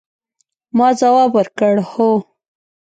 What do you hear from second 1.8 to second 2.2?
هو.